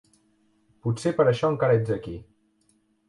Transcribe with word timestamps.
Potser 0.87 1.13
per 1.19 1.25
això 1.33 1.53
encara 1.55 1.77
ets 1.83 1.93
aquí. 1.99 2.17